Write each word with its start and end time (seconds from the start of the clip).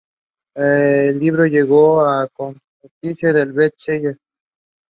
There 0.55 1.13
was 1.15 2.29
also 2.35 2.59
fish. 3.03 4.15